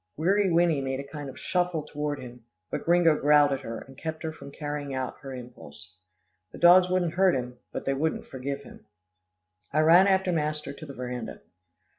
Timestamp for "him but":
2.19-2.85, 7.35-7.85